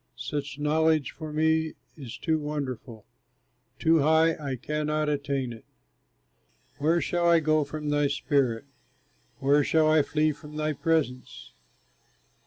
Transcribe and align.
Such 0.15 0.57
knowledge 0.57 1.11
for 1.11 1.31
me 1.31 1.75
is 1.95 2.17
too 2.17 2.39
wonderful! 2.39 3.05
Too 3.77 3.99
high, 3.99 4.35
I 4.43 4.55
cannot 4.55 5.09
attain 5.09 5.53
it. 5.53 5.63
Where 6.79 6.99
shall 6.99 7.29
I 7.29 7.39
go 7.39 7.63
from 7.63 7.89
thy 7.89 8.07
spirit, 8.07 8.65
Where 9.37 9.63
shall 9.63 9.87
I 9.87 10.01
flee 10.01 10.31
from 10.31 10.55
thy 10.55 10.73
presence? 10.73 11.53